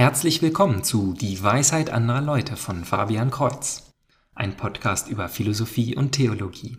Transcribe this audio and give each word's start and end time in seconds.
Herzlich 0.00 0.40
willkommen 0.40 0.82
zu 0.82 1.12
Die 1.12 1.42
Weisheit 1.42 1.90
anderer 1.90 2.22
Leute 2.22 2.56
von 2.56 2.86
Fabian 2.86 3.30
Kreuz, 3.30 3.92
ein 4.34 4.56
Podcast 4.56 5.10
über 5.10 5.28
Philosophie 5.28 5.94
und 5.94 6.12
Theologie. 6.12 6.78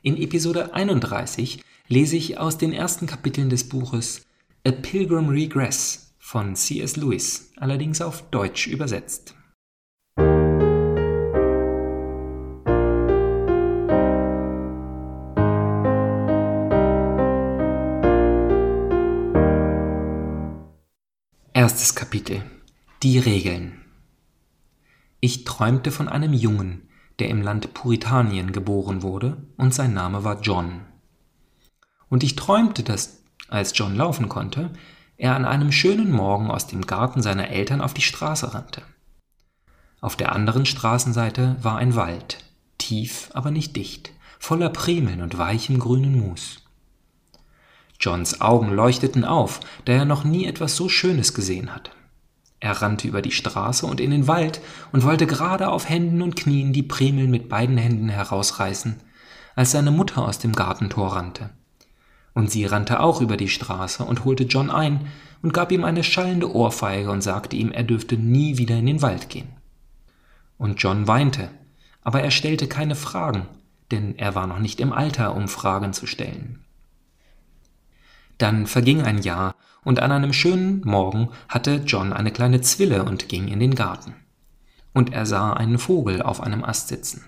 In 0.00 0.16
Episode 0.16 0.72
31 0.72 1.62
lese 1.88 2.16
ich 2.16 2.38
aus 2.38 2.56
den 2.56 2.72
ersten 2.72 3.06
Kapiteln 3.06 3.50
des 3.50 3.68
Buches 3.68 4.22
A 4.66 4.70
Pilgrim 4.70 5.28
Regress 5.28 6.14
von 6.18 6.56
C.S. 6.56 6.96
Lewis, 6.96 7.52
allerdings 7.56 8.00
auf 8.00 8.22
Deutsch 8.30 8.66
übersetzt. 8.66 9.35
Erstes 21.56 21.94
Kapitel 21.94 22.42
Die 23.02 23.18
Regeln 23.18 23.80
Ich 25.20 25.44
träumte 25.44 25.90
von 25.90 26.06
einem 26.06 26.34
Jungen, 26.34 26.86
der 27.18 27.30
im 27.30 27.40
Land 27.40 27.72
Puritanien 27.72 28.52
geboren 28.52 29.00
wurde, 29.00 29.38
und 29.56 29.72
sein 29.72 29.94
Name 29.94 30.22
war 30.22 30.42
John. 30.42 30.82
Und 32.10 32.22
ich 32.24 32.36
träumte, 32.36 32.82
dass, 32.82 33.22
als 33.48 33.72
John 33.74 33.96
laufen 33.96 34.28
konnte, 34.28 34.68
er 35.16 35.34
an 35.34 35.46
einem 35.46 35.72
schönen 35.72 36.12
Morgen 36.12 36.50
aus 36.50 36.66
dem 36.66 36.82
Garten 36.82 37.22
seiner 37.22 37.48
Eltern 37.48 37.80
auf 37.80 37.94
die 37.94 38.02
Straße 38.02 38.52
rannte. 38.52 38.82
Auf 40.02 40.14
der 40.14 40.32
anderen 40.32 40.66
Straßenseite 40.66 41.56
war 41.62 41.78
ein 41.78 41.96
Wald, 41.96 42.44
tief, 42.76 43.30
aber 43.32 43.50
nicht 43.50 43.76
dicht, 43.76 44.12
voller 44.38 44.68
Primeln 44.68 45.22
und 45.22 45.38
weichem 45.38 45.78
grünen 45.78 46.20
Mus. 46.20 46.65
Johns 48.00 48.40
Augen 48.40 48.72
leuchteten 48.72 49.24
auf, 49.24 49.60
da 49.84 49.92
er 49.92 50.04
noch 50.04 50.24
nie 50.24 50.46
etwas 50.46 50.76
so 50.76 50.88
Schönes 50.88 51.34
gesehen 51.34 51.74
hatte. 51.74 51.90
Er 52.60 52.82
rannte 52.82 53.06
über 53.06 53.22
die 53.22 53.32
Straße 53.32 53.86
und 53.86 54.00
in 54.00 54.10
den 54.10 54.26
Wald 54.26 54.60
und 54.92 55.04
wollte 55.04 55.26
gerade 55.26 55.68
auf 55.68 55.88
Händen 55.88 56.22
und 56.22 56.36
Knien 56.36 56.72
die 56.72 56.82
Primeln 56.82 57.30
mit 57.30 57.48
beiden 57.48 57.76
Händen 57.76 58.08
herausreißen, 58.08 58.96
als 59.54 59.72
seine 59.72 59.90
Mutter 59.90 60.26
aus 60.26 60.38
dem 60.38 60.52
Gartentor 60.52 61.16
rannte. 61.16 61.50
Und 62.34 62.50
sie 62.50 62.66
rannte 62.66 63.00
auch 63.00 63.20
über 63.20 63.36
die 63.36 63.48
Straße 63.48 64.04
und 64.04 64.24
holte 64.24 64.44
John 64.44 64.70
ein 64.70 65.06
und 65.42 65.54
gab 65.54 65.72
ihm 65.72 65.84
eine 65.84 66.04
schallende 66.04 66.54
Ohrfeige 66.54 67.10
und 67.10 67.22
sagte 67.22 67.56
ihm, 67.56 67.72
er 67.72 67.84
dürfte 67.84 68.16
nie 68.16 68.58
wieder 68.58 68.76
in 68.76 68.86
den 68.86 69.02
Wald 69.02 69.28
gehen. 69.28 69.48
Und 70.58 70.82
John 70.82 71.06
weinte, 71.06 71.50
aber 72.02 72.22
er 72.22 72.30
stellte 72.30 72.68
keine 72.68 72.94
Fragen, 72.94 73.46
denn 73.90 74.18
er 74.18 74.34
war 74.34 74.46
noch 74.46 74.58
nicht 74.58 74.80
im 74.80 74.92
Alter, 74.92 75.34
um 75.34 75.48
Fragen 75.48 75.92
zu 75.92 76.06
stellen. 76.06 76.65
Dann 78.38 78.66
verging 78.66 79.02
ein 79.02 79.18
Jahr, 79.18 79.54
und 79.84 80.00
an 80.00 80.10
einem 80.10 80.32
schönen 80.32 80.80
Morgen 80.84 81.28
hatte 81.48 81.82
John 81.86 82.12
eine 82.12 82.32
kleine 82.32 82.60
Zwille 82.60 83.04
und 83.04 83.28
ging 83.28 83.46
in 83.46 83.60
den 83.60 83.76
Garten. 83.76 84.16
Und 84.92 85.12
er 85.12 85.26
sah 85.26 85.52
einen 85.52 85.78
Vogel 85.78 86.22
auf 86.22 86.40
einem 86.40 86.64
Ast 86.64 86.88
sitzen. 86.88 87.24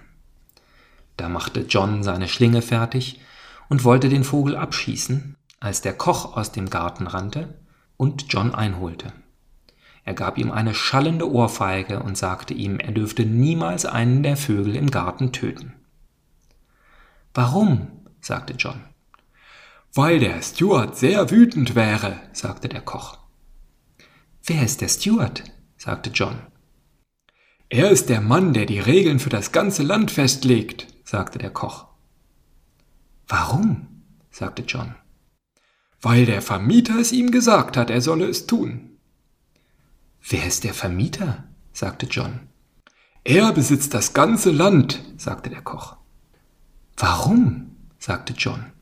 Da 1.16 1.28
machte 1.28 1.60
John 1.68 2.02
seine 2.02 2.26
Schlinge 2.26 2.62
fertig 2.62 3.20
und 3.68 3.84
wollte 3.84 4.08
den 4.08 4.24
Vogel 4.24 4.56
abschießen, 4.56 5.36
als 5.60 5.82
der 5.82 5.92
Koch 5.92 6.36
aus 6.36 6.50
dem 6.50 6.68
Garten 6.68 7.06
rannte 7.06 7.54
und 7.96 8.32
John 8.32 8.54
einholte. 8.54 9.12
Er 10.04 10.14
gab 10.14 10.38
ihm 10.38 10.50
eine 10.50 10.74
schallende 10.74 11.30
Ohrfeige 11.30 12.02
und 12.02 12.16
sagte 12.16 12.54
ihm, 12.54 12.80
er 12.80 12.92
dürfte 12.92 13.26
niemals 13.26 13.84
einen 13.84 14.22
der 14.22 14.36
Vögel 14.36 14.74
im 14.74 14.90
Garten 14.90 15.32
töten. 15.32 15.74
Warum? 17.34 17.88
sagte 18.20 18.54
John. 18.54 18.80
Weil 19.94 20.20
der 20.20 20.42
Steward 20.42 20.96
sehr 20.96 21.30
wütend 21.30 21.74
wäre, 21.74 22.20
sagte 22.32 22.68
der 22.68 22.82
Koch. 22.82 23.18
Wer 24.44 24.62
ist 24.62 24.80
der 24.80 24.88
Steward? 24.88 25.44
sagte 25.76 26.10
John. 26.10 26.38
Er 27.68 27.90
ist 27.90 28.08
der 28.08 28.20
Mann, 28.20 28.54
der 28.54 28.66
die 28.66 28.80
Regeln 28.80 29.18
für 29.18 29.28
das 29.28 29.52
ganze 29.52 29.82
Land 29.82 30.10
festlegt, 30.10 30.86
sagte 31.04 31.38
der 31.38 31.50
Koch. 31.50 31.86
Warum? 33.26 34.04
sagte 34.30 34.62
John. 34.62 34.94
Weil 36.00 36.26
der 36.26 36.42
Vermieter 36.42 36.98
es 36.98 37.12
ihm 37.12 37.30
gesagt 37.30 37.76
hat, 37.76 37.90
er 37.90 38.00
solle 38.00 38.26
es 38.26 38.46
tun. 38.46 38.98
Wer 40.28 40.46
ist 40.46 40.64
der 40.64 40.74
Vermieter? 40.74 41.44
sagte 41.72 42.06
John. 42.06 42.48
Er 43.24 43.52
besitzt 43.52 43.92
das 43.94 44.14
ganze 44.14 44.50
Land, 44.50 45.02
sagte 45.16 45.50
der 45.50 45.62
Koch. 45.62 45.96
Warum? 46.96 47.76
sagte 47.98 48.32
John. 48.32 48.72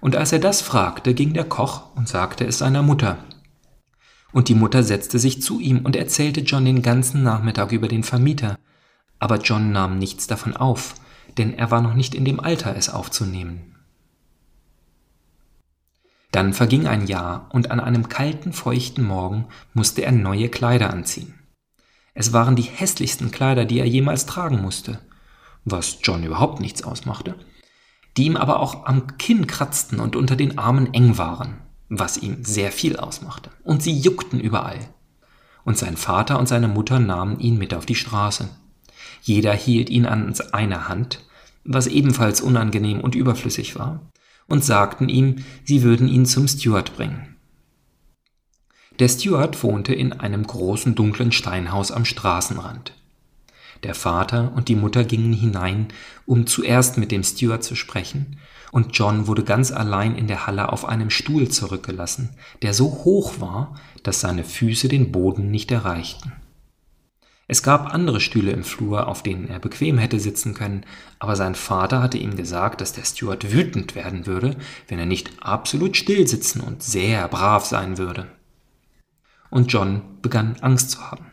Und 0.00 0.16
als 0.16 0.32
er 0.32 0.38
das 0.38 0.60
fragte, 0.60 1.14
ging 1.14 1.32
der 1.32 1.44
Koch 1.44 1.94
und 1.96 2.08
sagte 2.08 2.44
es 2.46 2.58
seiner 2.58 2.82
Mutter. 2.82 3.18
Und 4.32 4.48
die 4.48 4.54
Mutter 4.54 4.82
setzte 4.82 5.18
sich 5.18 5.42
zu 5.42 5.58
ihm 5.58 5.84
und 5.84 5.96
erzählte 5.96 6.40
John 6.40 6.64
den 6.64 6.82
ganzen 6.82 7.22
Nachmittag 7.22 7.72
über 7.72 7.88
den 7.88 8.04
Vermieter. 8.04 8.58
Aber 9.18 9.38
John 9.38 9.72
nahm 9.72 9.98
nichts 9.98 10.26
davon 10.26 10.56
auf, 10.56 10.94
denn 11.38 11.54
er 11.54 11.70
war 11.70 11.80
noch 11.80 11.94
nicht 11.94 12.14
in 12.14 12.24
dem 12.24 12.38
Alter, 12.38 12.76
es 12.76 12.88
aufzunehmen. 12.88 13.74
Dann 16.30 16.52
verging 16.52 16.86
ein 16.86 17.06
Jahr, 17.06 17.48
und 17.52 17.70
an 17.70 17.80
einem 17.80 18.08
kalten, 18.08 18.52
feuchten 18.52 19.04
Morgen 19.04 19.46
musste 19.72 20.04
er 20.04 20.12
neue 20.12 20.50
Kleider 20.50 20.90
anziehen. 20.90 21.34
Es 22.14 22.32
waren 22.32 22.54
die 22.54 22.62
hässlichsten 22.62 23.30
Kleider, 23.30 23.64
die 23.64 23.80
er 23.80 23.86
jemals 23.86 24.26
tragen 24.26 24.60
musste, 24.60 25.00
was 25.64 25.98
John 26.02 26.22
überhaupt 26.22 26.60
nichts 26.60 26.84
ausmachte 26.84 27.34
die 28.18 28.24
ihm 28.24 28.36
aber 28.36 28.58
auch 28.58 28.84
am 28.84 29.16
Kinn 29.16 29.46
kratzten 29.46 30.00
und 30.00 30.16
unter 30.16 30.34
den 30.34 30.58
Armen 30.58 30.92
eng 30.92 31.18
waren, 31.18 31.58
was 31.88 32.16
ihm 32.18 32.44
sehr 32.44 32.72
viel 32.72 32.96
ausmachte. 32.96 33.50
Und 33.62 33.80
sie 33.80 33.96
juckten 33.96 34.40
überall. 34.40 34.80
Und 35.64 35.78
sein 35.78 35.96
Vater 35.96 36.38
und 36.40 36.48
seine 36.48 36.66
Mutter 36.66 36.98
nahmen 36.98 37.38
ihn 37.38 37.58
mit 37.58 37.74
auf 37.74 37.86
die 37.86 37.94
Straße. 37.94 38.48
Jeder 39.22 39.54
hielt 39.54 39.88
ihn 39.88 40.04
an 40.04 40.34
einer 40.52 40.88
Hand, 40.88 41.24
was 41.62 41.86
ebenfalls 41.86 42.40
unangenehm 42.40 43.00
und 43.00 43.14
überflüssig 43.14 43.78
war, 43.78 44.00
und 44.48 44.64
sagten 44.64 45.08
ihm, 45.08 45.44
sie 45.64 45.84
würden 45.84 46.08
ihn 46.08 46.26
zum 46.26 46.48
Steward 46.48 46.96
bringen. 46.96 47.36
Der 48.98 49.08
Steward 49.08 49.62
wohnte 49.62 49.94
in 49.94 50.12
einem 50.12 50.44
großen 50.44 50.96
dunklen 50.96 51.30
Steinhaus 51.30 51.92
am 51.92 52.04
Straßenrand. 52.04 52.94
Der 53.84 53.94
Vater 53.94 54.52
und 54.56 54.68
die 54.68 54.74
Mutter 54.74 55.04
gingen 55.04 55.32
hinein, 55.32 55.88
um 56.26 56.46
zuerst 56.46 56.98
mit 56.98 57.12
dem 57.12 57.22
Steward 57.22 57.62
zu 57.62 57.76
sprechen, 57.76 58.38
und 58.70 58.98
John 58.98 59.26
wurde 59.26 59.44
ganz 59.44 59.72
allein 59.72 60.14
in 60.14 60.26
der 60.26 60.46
Halle 60.46 60.72
auf 60.72 60.84
einem 60.84 61.08
Stuhl 61.08 61.48
zurückgelassen, 61.48 62.30
der 62.60 62.74
so 62.74 62.86
hoch 63.04 63.40
war, 63.40 63.76
dass 64.02 64.20
seine 64.20 64.44
Füße 64.44 64.88
den 64.88 65.10
Boden 65.10 65.50
nicht 65.50 65.70
erreichten. 65.70 66.32
Es 67.46 67.62
gab 67.62 67.94
andere 67.94 68.20
Stühle 68.20 68.50
im 68.50 68.62
Flur, 68.62 69.08
auf 69.08 69.22
denen 69.22 69.48
er 69.48 69.58
bequem 69.58 69.96
hätte 69.96 70.20
sitzen 70.20 70.52
können, 70.52 70.84
aber 71.18 71.34
sein 71.34 71.54
Vater 71.54 72.02
hatte 72.02 72.18
ihm 72.18 72.36
gesagt, 72.36 72.82
dass 72.82 72.92
der 72.92 73.04
Steward 73.04 73.50
wütend 73.52 73.94
werden 73.94 74.26
würde, 74.26 74.56
wenn 74.86 74.98
er 74.98 75.06
nicht 75.06 75.30
absolut 75.40 75.96
still 75.96 76.26
sitzen 76.26 76.60
und 76.60 76.82
sehr 76.82 77.26
brav 77.28 77.64
sein 77.64 77.96
würde. 77.96 78.26
Und 79.48 79.72
John 79.72 80.02
begann 80.20 80.56
Angst 80.60 80.90
zu 80.90 81.10
haben 81.10 81.24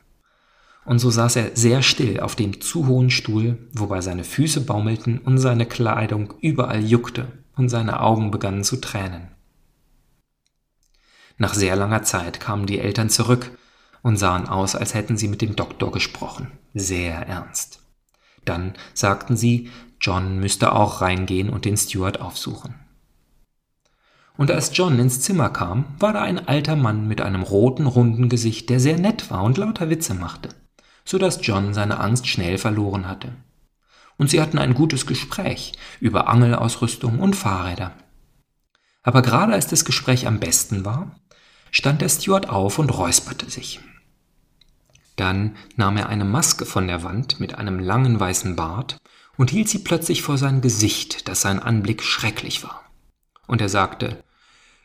und 0.86 1.00
so 1.00 1.10
saß 1.10 1.36
er 1.38 1.56
sehr 1.56 1.82
still 1.82 2.20
auf 2.20 2.36
dem 2.36 2.62
zu 2.62 2.88
hohen 2.88 3.10
Stuhl, 3.10 3.58
wobei 3.74 4.02
seine 4.02 4.24
Füße 4.24 4.62
baumelten 4.62 5.18
und 5.20 5.40
seine 5.40 5.66
Kleidung 5.66 6.36
überall 6.42 6.84
juckte 6.84 7.28
und 7.56 7.70
seine 7.70 8.00
Augen 8.02 8.32
begannen 8.32 8.64
zu 8.64 8.78
tränen. 8.78 9.30
Nach 11.38 11.54
sehr 11.54 11.76
langer 11.76 12.04
Zeit 12.04 12.40
kamen 12.40 12.68
die 12.68 12.80
Eltern 12.80 13.10
zurück 13.10 13.52
und 14.04 14.18
sahen 14.18 14.48
aus, 14.48 14.76
als 14.76 14.94
hätten 14.94 15.18
sie 15.18 15.28
mit 15.28 15.42
dem 15.42 15.56
Doktor 15.56 15.92
gesprochen, 15.92 16.52
sehr 16.74 17.16
ernst. 17.28 17.80
Dann 18.46 18.74
sagten 18.94 19.36
sie, 19.36 19.70
John 20.00 20.40
müsste 20.40 20.74
auch 20.74 21.02
reingehen 21.02 21.50
und 21.50 21.66
den 21.66 21.78
Steward 21.78 22.22
aufsuchen. 22.22 22.76
Und 24.38 24.52
als 24.52 24.78
John 24.78 25.00
ins 25.00 25.22
Zimmer 25.22 25.50
kam, 25.50 25.86
war 25.98 26.14
da 26.14 26.22
ein 26.22 26.48
alter 26.48 26.76
Mann 26.76 27.08
mit 27.08 27.22
einem 27.22 27.42
roten, 27.42 27.88
runden 27.88 28.30
Gesicht, 28.30 28.70
der 28.70 28.80
sehr 28.80 29.00
nett 29.00 29.32
war 29.32 29.44
und 29.44 29.58
lauter 29.58 29.90
Witze 29.90 30.14
machte 30.14 30.50
so 31.06 31.18
dass 31.18 31.46
John 31.46 31.74
seine 31.74 32.00
Angst 32.00 32.28
schnell 32.28 32.58
verloren 32.58 33.08
hatte. 33.08 33.34
Und 34.18 34.30
sie 34.30 34.42
hatten 34.42 34.58
ein 34.58 34.74
gutes 34.74 35.06
Gespräch 35.06 35.74
über 36.00 36.28
Angelausrüstung 36.28 37.20
und 37.20 37.36
Fahrräder. 37.36 37.94
Aber 39.04 39.22
gerade 39.22 39.54
als 39.54 39.68
das 39.68 39.86
Gespräch 39.86 40.26
am 40.26 40.40
besten 40.40 40.84
war, 40.84 41.20
stand 41.70 42.02
der 42.02 42.10
Steward 42.10 42.50
auf 42.50 42.80
und 42.80 42.90
räusperte 42.90 43.50
sich. 43.50 43.80
Dann 45.16 45.56
nahm 45.76 45.98
er 45.98 46.10
eine 46.10 46.26
Maske 46.26 46.66
von 46.66 46.88
der 46.88 47.04
Wand 47.04 47.40
mit 47.40 47.56
einem 47.56 47.80
langen 47.80 48.20
weißen 48.20 48.56
Bart 48.56 48.98
und 49.38 49.52
hielt 49.52 49.70
sie 49.70 49.80
plötzlich 49.80 50.22
vor 50.22 50.38
sein 50.38 50.62
Gesicht, 50.62 51.28
dass 51.28 51.42
sein 51.42 51.60
Anblick 51.60 52.02
schrecklich 52.04 52.64
war. 52.64 52.82
Und 53.48 53.62
er 53.62 53.70
sagte, 53.70 54.24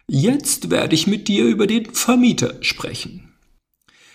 Jetzt 0.07 0.71
werde 0.71 0.95
ich 0.97 1.07
mit 1.07 1.29
dir 1.29 1.45
über 1.45 1.69
den 1.69 1.95
Vermieter 1.95 2.55
sprechen. 2.63 3.30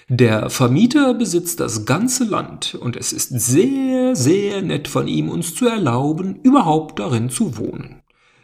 Der 0.07 0.51
Vermieter 0.51 1.15
besitzt 1.15 1.59
das 1.59 1.85
ganze 1.85 2.25
Land 2.25 2.75
und 2.75 2.95
es 2.95 3.11
ist 3.11 3.29
sehr, 3.29 4.15
sehr 4.15 4.61
nett 4.61 4.87
von 4.87 5.07
ihm, 5.07 5.29
uns 5.29 5.55
zu 5.55 5.67
erlauben, 5.67 6.35
überhaupt 6.43 6.99
darin 6.99 7.31
zu 7.31 7.57
wohnen. 7.57 8.03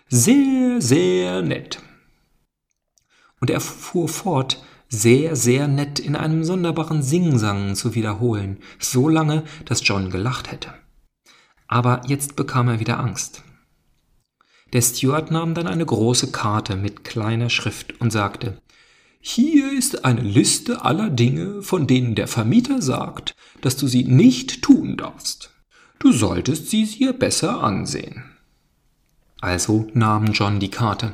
Sehr, 0.09 0.81
sehr 0.81 1.43
nett. 1.43 1.79
Und 3.39 3.51
er 3.51 3.59
fuhr 3.59 4.07
fort, 4.07 4.63
sehr, 4.89 5.35
sehr 5.35 5.67
nett 5.67 5.99
in 5.99 6.15
einem 6.15 6.43
sonderbaren 6.43 7.03
Singsang 7.03 7.75
zu 7.75 7.93
wiederholen, 7.93 8.57
so 8.79 9.07
lange, 9.07 9.43
dass 9.65 9.87
John 9.87 10.09
gelacht 10.09 10.51
hätte. 10.51 10.73
Aber 11.67 12.01
jetzt 12.07 12.35
bekam 12.35 12.69
er 12.69 12.79
wieder 12.79 12.99
Angst. 12.99 13.43
Der 14.73 14.81
Steward 14.81 15.29
nahm 15.29 15.53
dann 15.53 15.67
eine 15.67 15.85
große 15.85 16.31
Karte 16.31 16.75
mit 16.75 17.03
kleiner 17.03 17.49
Schrift 17.49 18.01
und 18.01 18.11
sagte, 18.11 18.61
hier 19.21 19.71
ist 19.71 20.03
eine 20.03 20.21
Liste 20.21 20.83
aller 20.83 21.11
Dinge, 21.11 21.61
von 21.61 21.85
denen 21.85 22.15
der 22.15 22.27
Vermieter 22.27 22.81
sagt, 22.81 23.35
dass 23.61 23.77
du 23.77 23.87
sie 23.87 24.03
nicht 24.03 24.63
tun 24.63 24.97
darfst. 24.97 25.51
Du 25.99 26.11
solltest 26.11 26.71
sie 26.71 26.85
dir 26.85 27.13
besser 27.13 27.63
ansehen. 27.63 28.23
Also 29.39 29.87
nahm 29.93 30.33
John 30.33 30.59
die 30.59 30.71
Karte. 30.71 31.13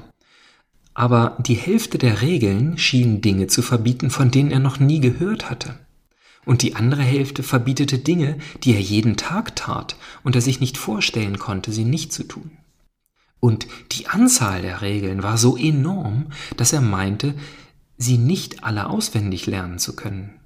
Aber 0.94 1.38
die 1.45 1.56
Hälfte 1.56 1.98
der 1.98 2.21
Regeln 2.21 2.77
schien 2.77 3.21
Dinge 3.21 3.48
zu 3.48 3.62
verbieten, 3.62 4.10
von 4.10 4.31
denen 4.31 4.51
er 4.51 4.60
noch 4.60 4.80
nie 4.80 5.01
gehört 5.01 5.50
hatte. 5.50 5.77
Und 6.45 6.62
die 6.62 6.75
andere 6.75 7.03
Hälfte 7.03 7.44
verbietete 7.44 8.00
Dinge, 8.00 8.38
die 8.63 8.74
er 8.74 8.80
jeden 8.80 9.18
Tag 9.18 9.57
tat 9.57 9.98
und 10.24 10.33
er 10.36 10.42
sich 10.42 10.62
nicht 10.62 10.77
vorstellen 10.77 11.38
konnte, 11.39 11.74
sie 11.74 11.83
nicht 11.83 12.13
zu 12.13 12.24
tun. 12.24 12.51
Und 13.42 13.68
die 13.92 14.07
Anzahl 14.07 14.62
der 14.62 14.81
Regeln 14.81 15.24
war 15.24 15.38
so 15.38 15.57
enorm, 15.57 16.27
dass 16.56 16.74
er 16.74 16.81
meinte, 16.81 17.36
sie 17.98 18.18
nicht 18.18 18.64
alle 18.64 18.88
auswendig 18.88 19.46
lernen 19.46 19.80
zu 19.80 19.96
können. 19.96 20.40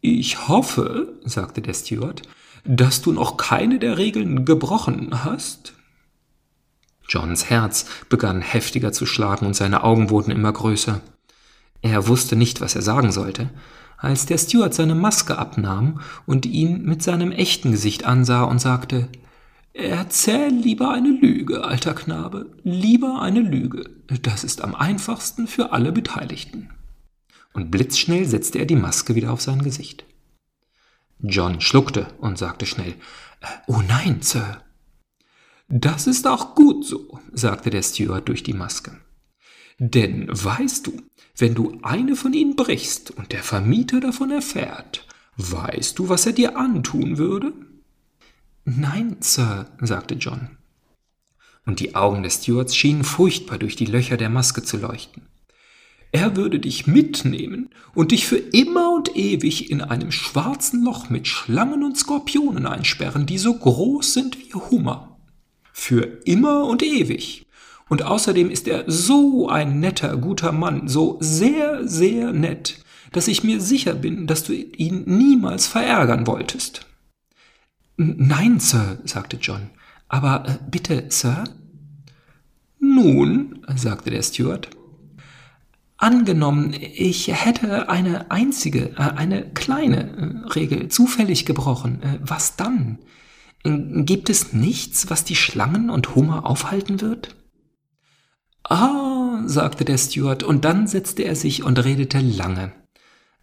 Ich 0.00 0.48
hoffe, 0.48 1.18
sagte 1.24 1.62
der 1.62 1.74
Steward, 1.74 2.22
dass 2.64 3.02
du 3.02 3.12
noch 3.12 3.36
keine 3.36 3.78
der 3.78 3.98
Regeln 3.98 4.44
gebrochen 4.44 5.24
hast. 5.24 5.74
Johns 7.08 7.50
Herz 7.50 7.86
begann 8.08 8.40
heftiger 8.40 8.92
zu 8.92 9.06
schlagen 9.06 9.46
und 9.46 9.54
seine 9.54 9.82
Augen 9.82 10.10
wurden 10.10 10.30
immer 10.30 10.52
größer. 10.52 11.00
Er 11.82 12.08
wusste 12.08 12.36
nicht, 12.36 12.60
was 12.60 12.74
er 12.74 12.82
sagen 12.82 13.12
sollte, 13.12 13.50
als 13.98 14.26
der 14.26 14.38
Steward 14.38 14.74
seine 14.74 14.94
Maske 14.94 15.38
abnahm 15.38 16.00
und 16.26 16.46
ihn 16.46 16.82
mit 16.82 17.02
seinem 17.02 17.30
echten 17.32 17.72
Gesicht 17.72 18.04
ansah 18.04 18.44
und 18.44 18.58
sagte 18.58 19.08
Erzähl 19.76 20.50
lieber 20.50 20.92
eine 20.92 21.10
Lüge, 21.10 21.64
alter 21.64 21.94
Knabe, 21.94 22.46
lieber 22.62 23.20
eine 23.20 23.40
Lüge. 23.40 23.90
Das 24.22 24.44
ist 24.44 24.62
am 24.62 24.72
einfachsten 24.72 25.48
für 25.48 25.72
alle 25.72 25.90
Beteiligten. 25.90 26.70
Und 27.52 27.72
blitzschnell 27.72 28.24
setzte 28.24 28.60
er 28.60 28.66
die 28.66 28.76
Maske 28.76 29.16
wieder 29.16 29.32
auf 29.32 29.42
sein 29.42 29.62
Gesicht. 29.62 30.04
John 31.18 31.60
schluckte 31.60 32.06
und 32.18 32.38
sagte 32.38 32.66
schnell 32.66 32.94
Oh 33.66 33.82
nein, 33.86 34.22
Sir. 34.22 34.62
Das 35.68 36.06
ist 36.06 36.28
auch 36.28 36.54
gut 36.54 36.84
so, 36.84 37.18
sagte 37.32 37.70
der 37.70 37.82
Steward 37.82 38.28
durch 38.28 38.44
die 38.44 38.52
Maske. 38.52 38.96
Denn 39.78 40.28
weißt 40.30 40.86
du, 40.86 41.02
wenn 41.36 41.56
du 41.56 41.80
eine 41.82 42.14
von 42.14 42.32
ihnen 42.32 42.54
brichst 42.54 43.10
und 43.10 43.32
der 43.32 43.42
Vermieter 43.42 43.98
davon 43.98 44.30
erfährt, 44.30 45.08
weißt 45.36 45.98
du, 45.98 46.08
was 46.08 46.26
er 46.26 46.32
dir 46.32 46.56
antun 46.56 47.18
würde? 47.18 47.52
Nein, 48.64 49.16
Sir, 49.20 49.66
sagte 49.80 50.14
John. 50.14 50.48
Und 51.66 51.80
die 51.80 51.94
Augen 51.94 52.22
des 52.22 52.36
Stewards 52.42 52.74
schienen 52.74 53.04
furchtbar 53.04 53.58
durch 53.58 53.76
die 53.76 53.84
Löcher 53.84 54.16
der 54.16 54.30
Maske 54.30 54.62
zu 54.62 54.78
leuchten. 54.78 55.22
Er 56.12 56.36
würde 56.36 56.60
dich 56.60 56.86
mitnehmen 56.86 57.70
und 57.94 58.12
dich 58.12 58.26
für 58.26 58.36
immer 58.36 58.94
und 58.94 59.16
ewig 59.16 59.70
in 59.70 59.82
einem 59.82 60.12
schwarzen 60.12 60.82
Loch 60.82 61.10
mit 61.10 61.26
Schlangen 61.26 61.82
und 61.82 61.98
Skorpionen 61.98 62.66
einsperren, 62.66 63.26
die 63.26 63.36
so 63.36 63.52
groß 63.52 64.14
sind 64.14 64.38
wie 64.38 64.54
Hummer. 64.54 65.18
Für 65.72 66.20
immer 66.24 66.64
und 66.66 66.82
ewig. 66.82 67.46
Und 67.88 68.02
außerdem 68.02 68.48
ist 68.48 68.66
er 68.66 68.84
so 68.86 69.48
ein 69.48 69.80
netter, 69.80 70.16
guter 70.16 70.52
Mann, 70.52 70.88
so 70.88 71.18
sehr, 71.20 71.86
sehr 71.86 72.32
nett, 72.32 72.78
dass 73.12 73.28
ich 73.28 73.44
mir 73.44 73.60
sicher 73.60 73.94
bin, 73.94 74.26
dass 74.26 74.44
du 74.44 74.54
ihn 74.54 75.02
niemals 75.06 75.66
verärgern 75.66 76.26
wolltest. 76.26 76.86
Nein, 77.96 78.58
Sir, 78.60 78.98
sagte 79.04 79.36
John. 79.36 79.70
Aber 80.08 80.48
äh, 80.48 80.58
bitte, 80.70 81.06
Sir? 81.08 81.44
Nun, 82.80 83.64
sagte 83.76 84.10
der 84.10 84.22
Steward. 84.22 84.68
Angenommen, 85.96 86.74
ich 86.74 87.28
hätte 87.28 87.88
eine 87.88 88.30
einzige, 88.30 88.90
äh, 88.96 89.12
eine 89.16 89.50
kleine 89.52 90.44
äh, 90.44 90.48
Regel 90.48 90.88
zufällig 90.88 91.46
gebrochen. 91.46 92.02
Äh, 92.02 92.18
was 92.20 92.56
dann? 92.56 92.98
Gibt 93.66 94.28
es 94.28 94.52
nichts, 94.52 95.08
was 95.08 95.24
die 95.24 95.36
Schlangen 95.36 95.88
und 95.88 96.14
Hummer 96.14 96.44
aufhalten 96.44 97.00
wird? 97.00 97.34
Ah, 98.62 99.42
sagte 99.46 99.86
der 99.86 99.96
Steward, 99.96 100.42
und 100.42 100.66
dann 100.66 100.86
setzte 100.86 101.22
er 101.22 101.34
sich 101.34 101.62
und 101.62 101.82
redete 101.82 102.20
lange. 102.20 102.72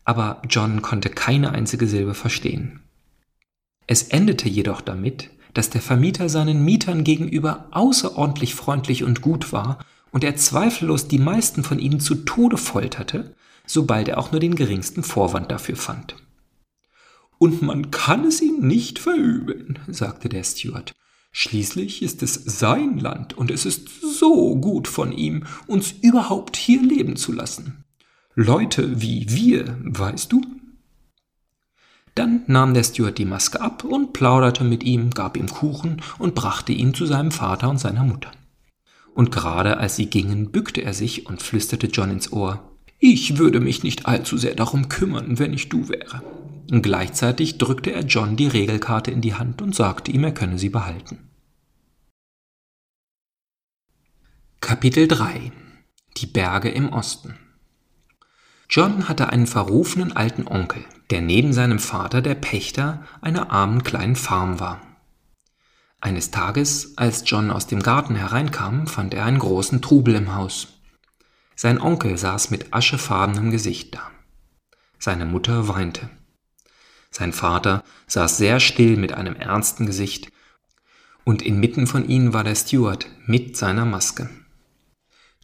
Aber 0.03 0.43
John 0.47 0.83
konnte 0.83 1.09
keine 1.09 1.53
einzige 1.53 1.87
Silbe 1.87 2.13
verstehen. 2.13 2.81
Es 3.91 4.03
endete 4.03 4.47
jedoch 4.47 4.79
damit, 4.79 5.31
dass 5.53 5.69
der 5.69 5.81
Vermieter 5.81 6.29
seinen 6.29 6.63
Mietern 6.63 7.03
gegenüber 7.03 7.67
außerordentlich 7.71 8.55
freundlich 8.55 9.03
und 9.03 9.19
gut 9.19 9.51
war 9.51 9.79
und 10.11 10.23
er 10.23 10.37
zweifellos 10.37 11.09
die 11.09 11.17
meisten 11.17 11.65
von 11.65 11.77
ihnen 11.77 11.99
zu 11.99 12.15
Tode 12.15 12.55
folterte, 12.55 13.35
sobald 13.65 14.07
er 14.07 14.17
auch 14.17 14.31
nur 14.31 14.39
den 14.39 14.55
geringsten 14.55 15.03
Vorwand 15.03 15.51
dafür 15.51 15.75
fand. 15.75 16.15
Und 17.37 17.63
man 17.63 17.91
kann 17.91 18.23
es 18.23 18.41
ihm 18.41 18.65
nicht 18.65 18.97
verübeln, 18.97 19.77
sagte 19.89 20.29
der 20.29 20.45
Steward. 20.45 20.93
Schließlich 21.33 22.01
ist 22.01 22.23
es 22.23 22.35
sein 22.35 22.97
Land 22.97 23.37
und 23.37 23.51
es 23.51 23.65
ist 23.65 23.89
so 23.99 24.55
gut 24.55 24.87
von 24.87 25.11
ihm, 25.11 25.43
uns 25.67 25.91
überhaupt 26.01 26.55
hier 26.55 26.81
leben 26.81 27.17
zu 27.17 27.33
lassen. 27.33 27.83
Leute 28.35 29.01
wie 29.01 29.25
wir, 29.27 29.77
weißt 29.83 30.31
du, 30.31 30.41
dann 32.21 32.43
nahm 32.45 32.75
der 32.75 32.83
Steward 32.83 33.17
die 33.17 33.25
Maske 33.25 33.59
ab 33.59 33.83
und 33.83 34.13
plauderte 34.13 34.63
mit 34.63 34.83
ihm, 34.83 35.09
gab 35.09 35.35
ihm 35.35 35.47
Kuchen 35.47 36.03
und 36.19 36.35
brachte 36.35 36.71
ihn 36.71 36.93
zu 36.93 37.07
seinem 37.07 37.31
Vater 37.31 37.67
und 37.67 37.79
seiner 37.79 38.03
Mutter. 38.03 38.29
Und 39.15 39.31
gerade 39.31 39.77
als 39.77 39.95
sie 39.95 40.05
gingen, 40.05 40.51
bückte 40.51 40.83
er 40.83 40.93
sich 40.93 41.25
und 41.25 41.41
flüsterte 41.41 41.87
John 41.87 42.11
ins 42.11 42.31
Ohr 42.31 42.71
Ich 42.99 43.39
würde 43.39 43.59
mich 43.59 43.81
nicht 43.81 44.05
allzu 44.05 44.37
sehr 44.37 44.53
darum 44.53 44.87
kümmern, 44.87 45.39
wenn 45.39 45.51
ich 45.51 45.69
du 45.69 45.89
wäre. 45.89 46.21
Und 46.69 46.83
gleichzeitig 46.83 47.57
drückte 47.57 47.91
er 47.91 48.05
John 48.05 48.35
die 48.35 48.47
Regelkarte 48.47 49.09
in 49.09 49.21
die 49.21 49.33
Hand 49.33 49.63
und 49.63 49.73
sagte 49.73 50.11
ihm, 50.11 50.23
er 50.23 50.31
könne 50.31 50.59
sie 50.59 50.69
behalten. 50.69 51.27
Kapitel 54.61 55.07
3 55.07 55.51
Die 56.17 56.27
Berge 56.27 56.69
im 56.69 56.93
Osten 56.93 57.33
John 58.69 59.09
hatte 59.09 59.29
einen 59.29 59.47
verrufenen 59.47 60.15
alten 60.15 60.47
Onkel, 60.47 60.85
der 61.11 61.21
neben 61.21 61.53
seinem 61.53 61.79
Vater 61.79 62.21
der 62.21 62.35
Pächter 62.35 63.05
einer 63.21 63.51
armen 63.51 63.83
kleinen 63.83 64.15
Farm 64.15 64.59
war. 64.59 64.81
Eines 65.99 66.31
Tages, 66.31 66.97
als 66.97 67.23
John 67.29 67.51
aus 67.51 67.67
dem 67.67 67.83
Garten 67.83 68.15
hereinkam, 68.15 68.87
fand 68.87 69.13
er 69.13 69.25
einen 69.25 69.37
großen 69.37 69.81
Trubel 69.81 70.15
im 70.15 70.33
Haus. 70.33 70.79
Sein 71.55 71.79
Onkel 71.79 72.17
saß 72.17 72.49
mit 72.49 72.73
aschefarbenem 72.73 73.51
Gesicht 73.51 73.93
da. 73.93 74.09
Seine 74.97 75.25
Mutter 75.25 75.67
weinte. 75.67 76.09
Sein 77.11 77.33
Vater 77.33 77.83
saß 78.07 78.37
sehr 78.37 78.59
still 78.59 78.97
mit 78.97 79.13
einem 79.13 79.35
ernsten 79.35 79.85
Gesicht, 79.85 80.31
und 81.23 81.43
inmitten 81.43 81.85
von 81.85 82.07
ihnen 82.07 82.33
war 82.33 82.43
der 82.43 82.55
Steward 82.55 83.07
mit 83.27 83.55
seiner 83.55 83.85
Maske. 83.85 84.27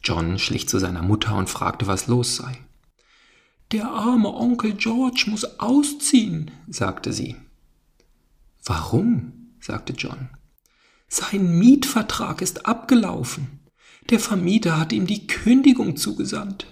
John 0.03 0.39
schlich 0.39 0.67
zu 0.67 0.79
seiner 0.79 1.03
Mutter 1.03 1.35
und 1.35 1.51
fragte, 1.51 1.85
was 1.85 2.07
los 2.07 2.37
sei. 2.37 2.57
Der 3.71 3.89
arme 3.89 4.33
Onkel 4.33 4.73
George 4.73 5.25
muss 5.27 5.59
ausziehen, 5.59 6.51
sagte 6.69 7.11
sie. 7.11 7.35
Warum? 8.63 9.33
sagte 9.59 9.93
John. 9.93 10.29
Sein 11.09 11.59
Mietvertrag 11.59 12.41
ist 12.41 12.65
abgelaufen. 12.65 13.59
Der 14.09 14.19
Vermieter 14.19 14.79
hat 14.79 14.93
ihm 14.93 15.05
die 15.05 15.27
Kündigung 15.27 15.97
zugesandt. 15.97 16.67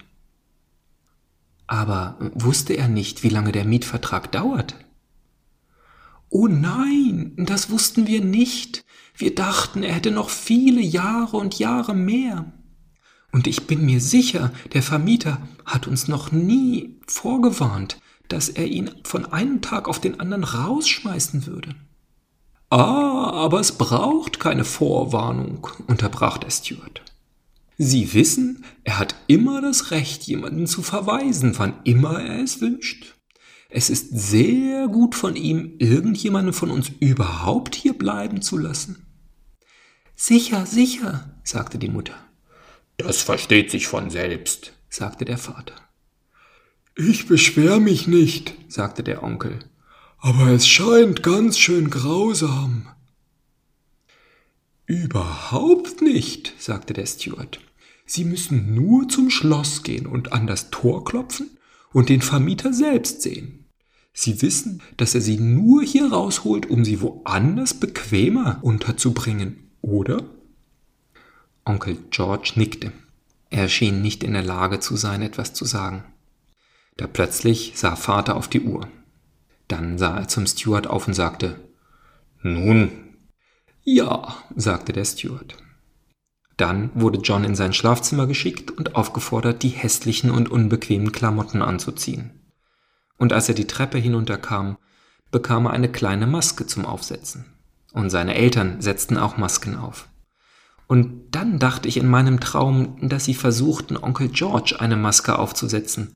Aber 1.67 2.17
wusste 2.33 2.73
er 2.73 2.87
nicht, 2.87 3.23
wie 3.23 3.29
lange 3.29 3.51
der 3.51 3.65
Mietvertrag 3.65 4.31
dauert? 4.31 4.75
Oh 6.29 6.47
nein, 6.47 7.33
das 7.37 7.69
wussten 7.69 8.07
wir 8.07 8.23
nicht. 8.23 8.85
Wir 9.17 9.33
dachten, 9.33 9.83
er 9.83 9.93
hätte 9.93 10.11
noch 10.11 10.29
viele 10.29 10.81
Jahre 10.81 11.37
und 11.37 11.59
Jahre 11.59 11.93
mehr. 11.93 12.51
Und 13.35 13.47
ich 13.47 13.67
bin 13.67 13.85
mir 13.85 13.99
sicher, 13.99 14.53
der 14.71 14.81
Vermieter 14.81 15.45
hat 15.65 15.87
uns 15.87 16.07
noch 16.07 16.31
nie 16.31 17.01
vorgewarnt, 17.05 17.99
dass 18.29 18.47
er 18.47 18.65
ihn 18.65 18.89
von 19.03 19.25
einem 19.25 19.61
Tag 19.61 19.89
auf 19.89 19.99
den 19.99 20.21
anderen 20.21 20.45
rausschmeißen 20.45 21.45
würde. 21.45 21.75
Ah, 22.69 23.31
aber 23.31 23.59
es 23.59 23.73
braucht 23.73 24.39
keine 24.39 24.63
Vorwarnung, 24.63 25.67
unterbrach 25.87 26.37
der 26.37 26.49
Steward. 26.49 27.01
Sie 27.77 28.13
wissen, 28.13 28.63
er 28.85 28.99
hat 28.99 29.15
immer 29.27 29.61
das 29.61 29.91
Recht, 29.91 30.23
jemanden 30.23 30.65
zu 30.65 30.81
verweisen, 30.81 31.55
wann 31.57 31.73
immer 31.83 32.21
er 32.21 32.41
es 32.41 32.61
wünscht. 32.61 33.17
Es 33.67 33.89
ist 33.89 34.17
sehr 34.17 34.87
gut 34.87 35.13
von 35.13 35.35
ihm, 35.35 35.73
irgendjemanden 35.79 36.53
von 36.53 36.71
uns 36.71 36.89
überhaupt 37.01 37.75
hier 37.75 37.97
bleiben 37.97 38.41
zu 38.41 38.57
lassen. 38.57 39.05
Sicher, 40.15 40.65
sicher, 40.65 41.35
sagte 41.43 41.77
die 41.77 41.89
Mutter. 41.89 42.24
Das 42.97 43.21
versteht 43.21 43.71
sich 43.71 43.87
von 43.87 44.09
selbst, 44.09 44.73
sagte 44.89 45.25
der 45.25 45.37
Vater. 45.37 45.75
Ich 46.97 47.27
beschwer 47.27 47.79
mich 47.79 48.07
nicht, 48.07 48.53
sagte 48.69 49.03
der 49.03 49.21
Onkel, 49.21 49.59
aber 50.19 50.47
es 50.47 50.67
scheint 50.67 51.23
ganz 51.23 51.59
schön 51.59 51.89
grausam. 51.89 52.87
Überhaupt 54.85 56.01
nicht, 56.01 56.53
sagte 56.57 56.93
der 56.93 57.05
Steward. 57.05 57.59
Sie 58.05 58.23
müssen 58.23 58.75
nur 58.75 59.09
zum 59.09 59.29
Schloss 59.29 59.83
gehen 59.83 60.05
und 60.05 60.31
an 60.31 60.47
das 60.47 60.69
Tor 60.69 61.03
klopfen 61.03 61.57
und 61.91 62.09
den 62.09 62.21
Vermieter 62.21 62.71
selbst 62.71 63.23
sehen. 63.23 63.65
Sie 64.13 64.41
wissen, 64.41 64.81
dass 64.95 65.15
er 65.15 65.21
sie 65.21 65.37
nur 65.37 65.83
hier 65.83 66.11
rausholt, 66.11 66.69
um 66.69 66.85
sie 66.85 67.01
woanders 67.01 67.73
bequemer 67.73 68.59
unterzubringen, 68.61 69.71
oder? 69.81 70.23
Onkel 71.65 71.97
George 72.11 72.53
nickte. 72.55 72.91
Er 73.49 73.67
schien 73.67 74.01
nicht 74.01 74.23
in 74.23 74.33
der 74.33 74.43
Lage 74.43 74.79
zu 74.79 74.95
sein, 74.95 75.21
etwas 75.21 75.53
zu 75.53 75.65
sagen. 75.65 76.03
Da 76.97 77.07
plötzlich 77.07 77.73
sah 77.75 77.95
Vater 77.95 78.35
auf 78.35 78.47
die 78.47 78.61
Uhr. 78.61 78.87
Dann 79.67 79.97
sah 79.97 80.17
er 80.17 80.27
zum 80.27 80.45
Steward 80.45 80.87
auf 80.87 81.07
und 81.07 81.13
sagte 81.13 81.59
Nun, 82.41 82.91
ja, 83.83 84.35
sagte 84.55 84.93
der 84.93 85.05
Steward. 85.05 85.57
Dann 86.57 86.89
wurde 86.93 87.19
John 87.19 87.43
in 87.43 87.55
sein 87.55 87.73
Schlafzimmer 87.73 88.27
geschickt 88.27 88.71
und 88.71 88.95
aufgefordert, 88.95 89.63
die 89.63 89.69
hässlichen 89.69 90.31
und 90.31 90.49
unbequemen 90.49 91.11
Klamotten 91.11 91.61
anzuziehen. 91.61 92.31
Und 93.17 93.33
als 93.33 93.49
er 93.49 93.55
die 93.55 93.67
Treppe 93.67 93.97
hinunterkam, 93.97 94.77
bekam 95.31 95.65
er 95.65 95.71
eine 95.71 95.91
kleine 95.91 96.27
Maske 96.27 96.65
zum 96.65 96.85
Aufsetzen. 96.85 97.45
Und 97.91 98.09
seine 98.09 98.35
Eltern 98.35 98.81
setzten 98.81 99.17
auch 99.17 99.37
Masken 99.37 99.75
auf. 99.75 100.07
Und 100.87 101.23
dann 101.31 101.59
dachte 101.59 101.87
ich 101.87 101.97
in 101.97 102.07
meinem 102.07 102.39
Traum, 102.39 102.97
dass 103.01 103.25
sie 103.25 103.33
versuchten, 103.33 103.97
Onkel 103.97 104.29
George 104.29 104.77
eine 104.79 104.95
Maske 104.95 105.39
aufzusetzen. 105.39 106.13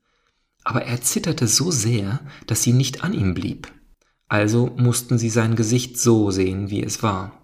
Aber 0.62 0.82
er 0.84 1.00
zitterte 1.02 1.48
so 1.48 1.70
sehr, 1.70 2.20
dass 2.46 2.62
sie 2.62 2.72
nicht 2.72 3.02
an 3.02 3.12
ihm 3.12 3.34
blieb. 3.34 3.72
Also 4.28 4.72
mussten 4.76 5.18
sie 5.18 5.30
sein 5.30 5.56
Gesicht 5.56 5.98
so 5.98 6.30
sehen, 6.30 6.70
wie 6.70 6.82
es 6.82 7.02
war 7.02 7.40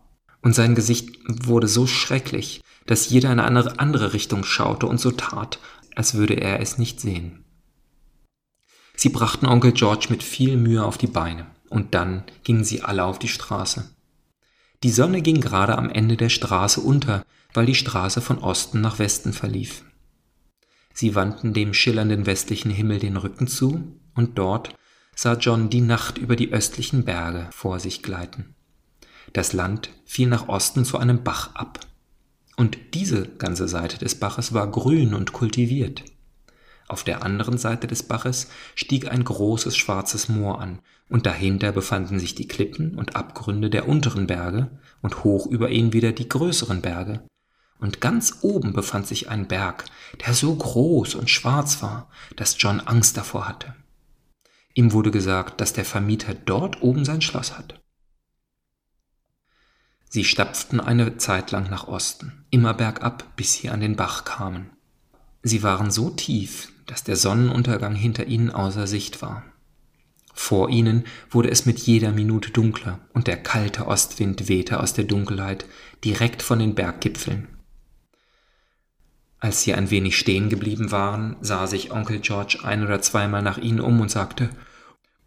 und 0.47 0.54
sein 0.54 0.76
Gesicht 0.76 1.11
wurde 1.26 1.66
so 1.66 1.88
schrecklich, 1.88 2.62
dass 2.87 3.11
jeder 3.11 3.33
in 3.33 3.40
eine 3.40 3.80
andere 3.80 4.12
Richtung 4.12 4.45
schaute 4.45 4.87
und 4.87 5.00
so 5.00 5.11
tat, 5.11 5.59
als 5.97 6.14
würde 6.14 6.35
er 6.35 6.61
es 6.61 6.78
nicht 6.78 7.00
sehen. 7.00 7.45
Sie 8.95 9.09
brachten 9.09 9.47
Onkel 9.47 9.73
George 9.73 10.06
mit 10.09 10.23
viel 10.23 10.56
Mühe 10.56 10.85
auf 10.85 10.99
die 10.99 11.09
Beine, 11.09 11.47
und 11.68 11.95
dann 11.95 12.23
gingen 12.45 12.62
sie 12.62 12.83
alle 12.83 13.04
auf 13.04 13.18
die 13.18 13.26
Straße. 13.26 13.90
Die 14.87 14.93
Sonne 14.93 15.21
ging 15.21 15.40
gerade 15.40 15.76
am 15.76 15.90
Ende 15.90 16.16
der 16.16 16.28
Straße 16.28 16.81
unter, 16.81 17.25
weil 17.52 17.66
die 17.66 17.75
Straße 17.75 18.21
von 18.21 18.38
Osten 18.38 18.81
nach 18.81 19.00
Westen 19.00 19.33
verlief. 19.33 19.83
Sie 20.95 21.16
wandten 21.16 21.52
dem 21.52 21.75
schillernden 21.75 22.25
westlichen 22.25 22.71
Himmel 22.71 23.00
den 23.00 23.16
Rücken 23.16 23.49
zu, 23.49 23.99
und 24.14 24.38
dort 24.38 24.76
sah 25.16 25.35
John 25.35 25.71
die 25.71 25.81
Nacht 25.81 26.19
über 26.19 26.37
die 26.37 26.52
östlichen 26.52 27.05
Berge 27.05 27.49
vor 27.50 27.81
sich 27.81 28.05
gleiten. 28.05 28.55
Das 29.33 29.52
Land 29.52 29.90
fiel 30.05 30.28
nach 30.28 30.47
Osten 30.47 30.85
zu 30.85 30.99
einem 30.99 31.25
Bach 31.25 31.57
ab. 31.57 31.81
Und 32.57 32.78
diese 32.95 33.26
ganze 33.26 33.66
Seite 33.66 33.99
des 33.99 34.14
Baches 34.14 34.55
war 34.55 34.71
grün 34.71 35.14
und 35.14 35.33
kultiviert. 35.33 36.05
Auf 36.87 37.02
der 37.02 37.25
anderen 37.25 37.59
Seite 37.59 37.88
des 37.88 38.05
Baches 38.05 38.50
stieg 38.76 39.11
ein 39.11 39.25
großes 39.25 39.76
schwarzes 39.76 40.28
Moor 40.28 40.61
an, 40.61 40.78
und 41.09 41.27
dahinter 41.27 41.73
befanden 41.73 42.19
sich 42.19 42.35
die 42.35 42.49
Klippen 42.49 42.97
und 42.97 43.17
Abgründe 43.17 43.71
der 43.71 43.89
unteren 43.89 44.27
Berge 44.27 44.71
und 45.03 45.25
hoch 45.25 45.47
über 45.47 45.71
ihnen 45.71 45.93
wieder 45.93 46.13
die 46.13 46.29
größeren 46.29 46.83
Berge. 46.83 47.23
Und 47.79 48.01
ganz 48.01 48.39
oben 48.41 48.73
befand 48.73 49.07
sich 49.07 49.29
ein 49.29 49.47
Berg, 49.49 49.85
der 50.25 50.35
so 50.35 50.55
groß 50.55 51.15
und 51.15 51.31
schwarz 51.31 51.83
war, 51.83 52.09
dass 52.37 52.57
John 52.59 52.81
Angst 52.81 53.17
davor 53.17 53.47
hatte. 53.47 53.75
Ihm 54.75 54.93
wurde 54.93 55.11
gesagt, 55.11 55.61
dass 55.61 55.73
der 55.73 55.85
Vermieter 55.85 56.35
dort 56.35 56.83
oben 56.83 57.05
sein 57.05 57.23
Schloss 57.23 57.57
hat. 57.57 57.81
Sie 60.09 60.25
stapften 60.25 60.81
eine 60.81 61.19
Zeit 61.19 61.51
lang 61.51 61.69
nach 61.69 61.89
Osten, 61.89 62.45
immer 62.51 62.75
bergab, 62.75 63.37
bis 63.37 63.55
sie 63.55 63.69
an 63.69 63.81
den 63.81 63.97
Bach 63.97 64.25
kamen. 64.25 64.71
Sie 65.43 65.63
waren 65.63 65.91
so 65.91 66.11
tief, 66.11 66.73
dass 66.87 67.05
der 67.05 67.17
Sonnenuntergang 67.17 67.95
hinter 67.95 68.27
ihnen 68.27 68.51
außer 68.51 68.87
Sicht 68.87 69.21
war. 69.23 69.45
Vor 70.38 70.69
ihnen 70.69 71.05
wurde 71.31 71.50
es 71.50 71.64
mit 71.64 71.78
jeder 71.78 72.12
Minute 72.12 72.50
dunkler, 72.50 73.00
und 73.14 73.26
der 73.26 73.38
kalte 73.38 73.87
Ostwind 73.87 74.49
wehte 74.49 74.78
aus 74.78 74.93
der 74.93 75.05
Dunkelheit 75.05 75.64
direkt 76.05 76.43
von 76.43 76.59
den 76.59 76.75
Berggipfeln. 76.75 77.49
Als 79.40 79.62
sie 79.62 79.73
ein 79.75 79.90
wenig 79.90 80.16
stehen 80.16 80.50
geblieben 80.50 80.93
waren, 80.93 81.37
sah 81.40 81.66
sich 81.66 81.90
Onkel 81.90 82.21
George 82.21 82.59
ein 82.62 82.85
oder 82.85 83.00
zweimal 83.00 83.43
nach 83.43 83.59
ihnen 83.59 83.81
um 83.81 83.99
und 84.00 84.11
sagte 84.11 84.50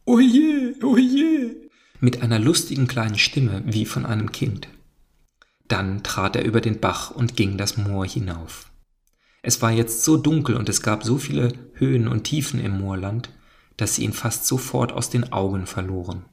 Oje, 0.06 0.76
oje, 0.84 1.56
mit 2.00 2.22
einer 2.22 2.40
lustigen 2.40 2.88
kleinen 2.88 3.18
Stimme 3.18 3.64
wie 3.66 3.86
von 3.86 4.06
einem 4.06 4.32
Kind. 4.32 4.70
Dann 5.68 6.04
trat 6.04 6.36
er 6.36 6.46
über 6.46 6.62
den 6.62 6.80
Bach 6.80 7.12
und 7.12 7.36
ging 7.36 7.58
das 7.58 7.78
Moor 7.78 8.06
hinauf. 8.06 8.72
Es 9.42 9.62
war 9.62 9.72
jetzt 9.72 10.04
so 10.04 10.18
dunkel 10.18 10.56
und 10.56 10.70
es 10.70 10.82
gab 10.82 11.04
so 11.04 11.18
viele 11.18 11.54
Höhen 11.74 12.08
und 12.08 12.24
Tiefen 12.24 12.60
im 12.60 12.80
Moorland, 12.80 13.32
dass 13.82 13.96
sie 13.96 14.04
ihn 14.04 14.14
fast 14.14 14.46
sofort 14.46 14.92
aus 14.92 15.10
den 15.10 15.32
Augen 15.32 15.66
verloren. 15.66 16.26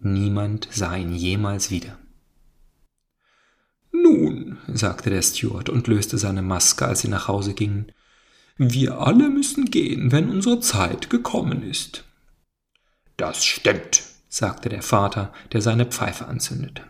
Niemand 0.00 0.68
sah 0.70 0.94
ihn 0.96 1.14
jemals 1.14 1.70
wieder. 1.70 1.98
Nun, 3.90 4.58
sagte 4.68 5.08
der 5.08 5.22
Steward 5.22 5.70
und 5.70 5.86
löste 5.86 6.18
seine 6.18 6.42
Maske, 6.42 6.84
als 6.84 7.00
sie 7.00 7.08
nach 7.08 7.26
Hause 7.26 7.54
gingen, 7.54 7.90
wir 8.56 8.98
alle 8.98 9.30
müssen 9.30 9.70
gehen, 9.70 10.12
wenn 10.12 10.28
unsere 10.28 10.60
Zeit 10.60 11.08
gekommen 11.08 11.62
ist. 11.62 12.04
Das 13.16 13.44
stimmt, 13.44 14.02
sagte 14.28 14.68
der 14.68 14.82
Vater, 14.82 15.32
der 15.52 15.62
seine 15.62 15.86
Pfeife 15.86 16.26
anzündete. 16.26 16.82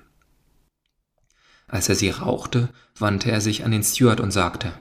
Als 1.69 1.89
er 1.89 1.95
sie 1.95 2.11
rauchte, 2.11 2.69
wandte 2.99 3.31
er 3.31 3.41
sich 3.41 3.65
an 3.65 3.71
den 3.71 3.85
Steward 3.85 4.21
und 4.21 4.33
sagte 4.33 4.73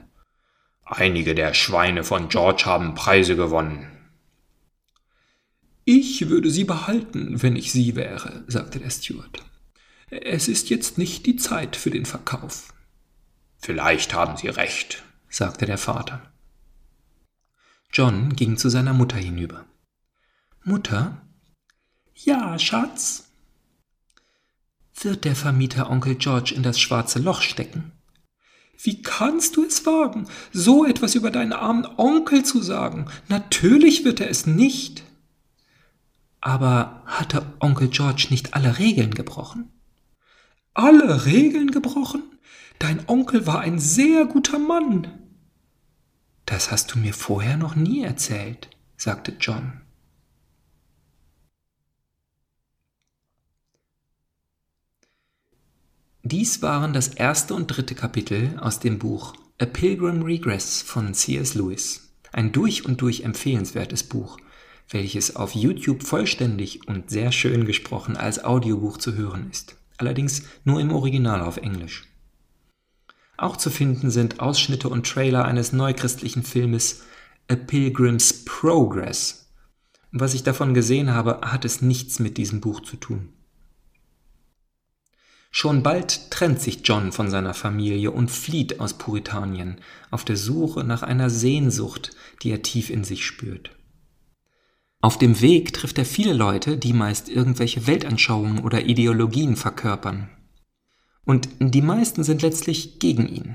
Einige 0.84 1.34
der 1.34 1.54
Schweine 1.54 2.04
von 2.04 2.28
George 2.28 2.64
haben 2.66 2.94
Preise 2.94 3.36
gewonnen. 3.36 3.93
Ich 5.84 6.28
würde 6.28 6.50
sie 6.50 6.64
behalten, 6.64 7.42
wenn 7.42 7.56
ich 7.56 7.70
sie 7.72 7.94
wäre, 7.94 8.44
sagte 8.46 8.78
der 8.78 8.90
Steward. 8.90 9.42
Es 10.10 10.48
ist 10.48 10.70
jetzt 10.70 10.98
nicht 10.98 11.26
die 11.26 11.36
Zeit 11.36 11.76
für 11.76 11.90
den 11.90 12.06
Verkauf. 12.06 12.72
Vielleicht 13.58 14.14
haben 14.14 14.36
Sie 14.36 14.48
recht, 14.48 15.02
sagte 15.28 15.66
der 15.66 15.78
Vater. 15.78 16.32
John 17.92 18.34
ging 18.34 18.56
zu 18.56 18.68
seiner 18.68 18.92
Mutter 18.92 19.16
hinüber. 19.16 19.66
Mutter, 20.64 21.22
ja, 22.14 22.58
Schatz. 22.58 23.28
Wird 25.00 25.24
der 25.24 25.36
Vermieter 25.36 25.90
Onkel 25.90 26.14
George 26.14 26.54
in 26.54 26.62
das 26.62 26.80
schwarze 26.80 27.18
Loch 27.18 27.42
stecken? 27.42 27.92
Wie 28.82 29.02
kannst 29.02 29.56
du 29.56 29.64
es 29.64 29.86
wagen, 29.86 30.26
so 30.52 30.84
etwas 30.84 31.14
über 31.14 31.30
deinen 31.30 31.52
armen 31.52 31.86
Onkel 31.96 32.44
zu 32.44 32.62
sagen? 32.62 33.06
Natürlich 33.28 34.04
wird 34.04 34.20
er 34.20 34.30
es 34.30 34.46
nicht. 34.46 35.03
Aber 36.44 37.02
hatte 37.06 37.54
Onkel 37.58 37.88
George 37.88 38.26
nicht 38.28 38.52
alle 38.52 38.78
Regeln 38.78 39.14
gebrochen? 39.14 39.72
Alle 40.74 41.24
Regeln 41.24 41.70
gebrochen? 41.70 42.22
Dein 42.78 43.08
Onkel 43.08 43.46
war 43.46 43.60
ein 43.60 43.78
sehr 43.78 44.26
guter 44.26 44.58
Mann. 44.58 45.08
Das 46.44 46.70
hast 46.70 46.92
du 46.92 46.98
mir 46.98 47.14
vorher 47.14 47.56
noch 47.56 47.76
nie 47.76 48.02
erzählt, 48.02 48.68
sagte 48.98 49.34
John. 49.40 49.80
Dies 56.24 56.60
waren 56.60 56.92
das 56.92 57.08
erste 57.08 57.54
und 57.54 57.68
dritte 57.68 57.94
Kapitel 57.94 58.58
aus 58.58 58.80
dem 58.80 58.98
Buch 58.98 59.32
A 59.58 59.64
Pilgrim 59.64 60.20
Regress 60.20 60.82
von 60.82 61.14
C.S. 61.14 61.54
Lewis. 61.54 62.14
Ein 62.32 62.52
durch 62.52 62.84
und 62.84 63.00
durch 63.00 63.22
empfehlenswertes 63.22 64.02
Buch, 64.02 64.36
welches 64.88 65.36
auf 65.36 65.54
YouTube 65.54 66.02
vollständig 66.02 66.86
und 66.88 67.10
sehr 67.10 67.32
schön 67.32 67.64
gesprochen 67.64 68.16
als 68.16 68.44
Audiobuch 68.44 68.98
zu 68.98 69.14
hören 69.14 69.48
ist. 69.50 69.76
Allerdings 69.96 70.42
nur 70.64 70.80
im 70.80 70.92
Original 70.92 71.40
auf 71.40 71.56
Englisch. 71.56 72.04
Auch 73.36 73.56
zu 73.56 73.70
finden 73.70 74.10
sind 74.10 74.40
Ausschnitte 74.40 74.88
und 74.88 75.06
Trailer 75.06 75.44
eines 75.44 75.72
neuchristlichen 75.72 76.42
Filmes 76.42 77.02
A 77.48 77.56
Pilgrim's 77.56 78.44
Progress. 78.44 79.52
Was 80.12 80.34
ich 80.34 80.44
davon 80.44 80.74
gesehen 80.74 81.12
habe, 81.12 81.40
hat 81.42 81.64
es 81.64 81.82
nichts 81.82 82.20
mit 82.20 82.36
diesem 82.38 82.60
Buch 82.60 82.80
zu 82.80 82.96
tun. 82.96 83.32
Schon 85.50 85.82
bald 85.82 86.30
trennt 86.30 86.60
sich 86.60 86.80
John 86.84 87.12
von 87.12 87.30
seiner 87.30 87.54
Familie 87.54 88.10
und 88.10 88.30
flieht 88.30 88.80
aus 88.80 88.94
Puritanien 88.94 89.80
auf 90.10 90.24
der 90.24 90.36
Suche 90.36 90.82
nach 90.82 91.02
einer 91.02 91.30
Sehnsucht, 91.30 92.10
die 92.42 92.50
er 92.50 92.62
tief 92.62 92.90
in 92.90 93.04
sich 93.04 93.24
spürt. 93.24 93.70
Auf 95.04 95.18
dem 95.18 95.42
Weg 95.42 95.74
trifft 95.74 95.98
er 95.98 96.06
viele 96.06 96.32
Leute, 96.32 96.78
die 96.78 96.94
meist 96.94 97.28
irgendwelche 97.28 97.86
Weltanschauungen 97.86 98.60
oder 98.60 98.86
Ideologien 98.86 99.54
verkörpern. 99.54 100.30
Und 101.26 101.50
die 101.60 101.82
meisten 101.82 102.24
sind 102.24 102.40
letztlich 102.40 103.00
gegen 103.00 103.28
ihn. 103.28 103.54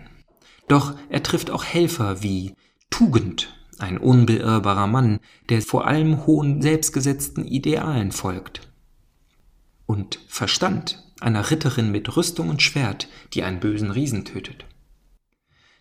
Doch 0.67 0.93
er 1.09 1.23
trifft 1.23 1.49
auch 1.49 1.63
Helfer 1.63 2.21
wie 2.21 2.53
Tugend 2.91 3.51
ein 3.79 3.97
unbeirrbarer 3.97 4.85
Mann, 4.85 5.21
der 5.49 5.63
vor 5.63 5.87
allem 5.87 6.27
hohen 6.27 6.61
selbstgesetzten 6.61 7.47
Idealen 7.47 8.11
folgt. 8.11 8.69
Und 9.87 10.19
Verstand 10.27 11.03
einer 11.19 11.49
Ritterin 11.49 11.91
mit 11.91 12.15
Rüstung 12.15 12.49
und 12.49 12.61
Schwert, 12.61 13.07
die 13.33 13.41
einen 13.41 13.59
bösen 13.59 13.89
Riesen 13.89 14.23
tötet. 14.23 14.65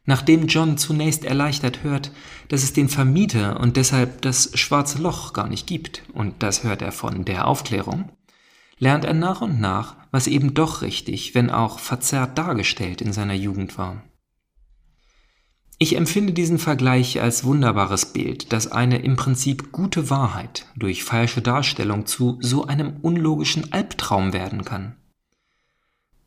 Nachdem 0.09 0.47
John 0.47 0.79
zunächst 0.79 1.27
erleichtert 1.27 1.83
hört, 1.83 2.13
dass 2.49 2.63
es 2.63 2.73
den 2.73 2.89
Vermieter 2.89 3.61
und 3.61 3.77
deshalb 3.77 4.23
das 4.23 4.59
schwarze 4.59 5.03
Loch 5.03 5.35
gar 5.35 5.49
nicht 5.49 5.67
gibt, 5.67 6.03
und 6.15 6.43
das 6.43 6.65
hört 6.65 6.81
er 6.81 6.93
von 6.93 7.27
der 7.27 7.47
Aufklärung, 7.47 8.11
lernt 8.79 9.05
er 9.05 9.13
nach 9.13 9.43
und 9.43 9.61
nach, 9.61 9.97
was 10.11 10.27
eben 10.27 10.55
doch 10.55 10.81
richtig, 10.81 11.35
wenn 11.35 11.51
auch 11.51 11.79
verzerrt 11.79 12.39
dargestellt 12.39 13.03
in 13.03 13.13
seiner 13.13 13.35
Jugend 13.35 13.77
war. 13.77 14.03
Ich 15.77 15.95
empfinde 15.95 16.33
diesen 16.33 16.59
Vergleich 16.59 17.21
als 17.21 17.45
wunderbares 17.45 18.07
Bild, 18.15 18.51
das 18.55 18.73
eine 18.73 19.01
im 19.03 19.17
Prinzip 19.17 19.73
gute 19.73 20.09
Wahrheit 20.09 20.65
durch 20.75 21.05
falsche 21.05 21.43
Darstellung 21.43 22.07
zu 22.07 22.39
so 22.41 22.65
einem 22.65 22.97
unlogischen 23.03 23.75
Albtraum 23.75 24.33
werden 24.33 24.65
kann. 24.65 24.97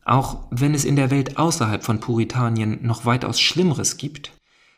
Auch 0.04 0.48
wenn 0.50 0.74
es 0.74 0.86
in 0.86 0.96
der 0.96 1.12
Welt 1.12 1.38
außerhalb 1.38 1.84
von 1.84 2.00
Puritanien 2.00 2.80
noch 2.82 3.06
weitaus 3.06 3.40
Schlimmeres 3.40 3.98
gibt, 3.98 4.32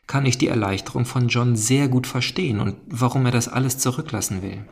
kann 0.06 0.26
ich 0.26 0.38
die 0.38 0.48
Erleichterung 0.48 1.06
von 1.06 1.30
John 1.30 1.56
sehr 1.56 1.88
gut 1.88 2.08
verstehen 2.08 2.60
und 2.60 2.76
warum 2.88 3.26
er 3.26 3.32
das 3.32 3.48
alles 3.48 3.78
zurücklassen 3.78 4.42
will. 4.42 4.66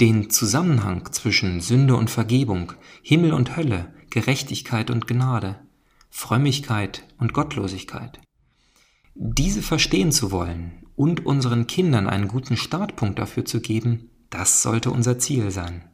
Den 0.00 0.30
Zusammenhang 0.30 1.12
zwischen 1.12 1.60
Sünde 1.60 1.96
und 1.96 2.10
Vergebung, 2.10 2.72
Himmel 3.02 3.32
und 3.32 3.56
Hölle, 3.56 3.92
Gerechtigkeit 4.10 4.90
und 4.90 5.06
Gnade, 5.06 5.60
Frömmigkeit 6.10 7.04
und 7.18 7.32
Gottlosigkeit. 7.32 8.20
Diese 9.14 9.62
verstehen 9.62 10.12
zu 10.12 10.30
wollen 10.30 10.86
und 10.96 11.26
unseren 11.26 11.66
Kindern 11.66 12.08
einen 12.08 12.28
guten 12.28 12.56
Startpunkt 12.56 13.18
dafür 13.18 13.44
zu 13.44 13.60
geben, 13.60 14.10
das 14.30 14.62
sollte 14.62 14.90
unser 14.90 15.18
Ziel 15.18 15.50
sein. 15.50 15.91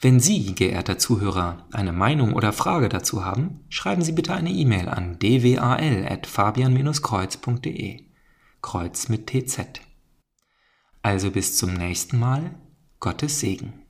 Wenn 0.00 0.20
Sie, 0.20 0.54
geehrter 0.54 0.96
Zuhörer, 0.96 1.66
eine 1.72 1.92
Meinung 1.92 2.34
oder 2.34 2.52
Frage 2.52 2.88
dazu 2.88 3.24
haben, 3.24 3.64
schreiben 3.68 4.02
Sie 4.02 4.12
bitte 4.12 4.32
eine 4.32 4.50
E-Mail 4.50 4.88
an 4.88 5.18
dwal.fabian-kreuz.de. 5.18 8.04
Kreuz 8.62 9.08
mit 9.08 9.26
TZ. 9.26 9.80
Also 11.02 11.32
bis 11.32 11.56
zum 11.56 11.74
nächsten 11.74 12.16
Mal. 12.16 12.54
Gottes 13.00 13.40
Segen. 13.40 13.87